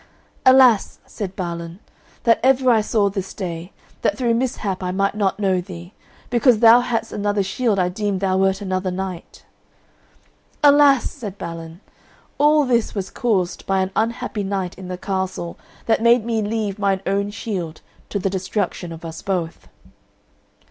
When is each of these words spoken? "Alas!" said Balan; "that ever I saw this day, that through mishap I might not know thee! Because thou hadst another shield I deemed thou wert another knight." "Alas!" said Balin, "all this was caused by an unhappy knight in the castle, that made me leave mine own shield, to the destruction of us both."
"Alas!" 0.47 0.97
said 1.05 1.35
Balan; 1.35 1.77
"that 2.23 2.39
ever 2.41 2.71
I 2.71 2.81
saw 2.81 3.07
this 3.07 3.35
day, 3.35 3.71
that 4.01 4.17
through 4.17 4.33
mishap 4.33 4.81
I 4.81 4.89
might 4.89 5.13
not 5.13 5.39
know 5.39 5.61
thee! 5.61 5.93
Because 6.31 6.57
thou 6.57 6.79
hadst 6.79 7.11
another 7.13 7.43
shield 7.43 7.77
I 7.77 7.87
deemed 7.89 8.19
thou 8.19 8.35
wert 8.37 8.61
another 8.61 8.89
knight." 8.89 9.45
"Alas!" 10.63 11.11
said 11.11 11.37
Balin, 11.37 11.81
"all 12.39 12.65
this 12.65 12.95
was 12.95 13.11
caused 13.11 13.67
by 13.67 13.81
an 13.83 13.91
unhappy 13.95 14.41
knight 14.43 14.75
in 14.75 14.87
the 14.87 14.97
castle, 14.97 15.59
that 15.85 16.01
made 16.01 16.25
me 16.25 16.41
leave 16.41 16.79
mine 16.79 17.01
own 17.05 17.29
shield, 17.29 17.81
to 18.09 18.17
the 18.17 18.27
destruction 18.27 18.91
of 18.91 19.05
us 19.05 19.21
both." 19.21 19.67